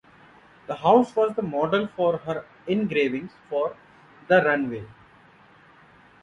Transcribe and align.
The 0.65 0.77
house 0.77 1.15
was 1.15 1.35
the 1.35 1.43
model 1.43 1.85
for 1.85 2.17
her 2.17 2.43
engravings 2.65 3.33
for 3.49 3.75
"The 4.27 4.41
Runaway". 4.43 4.87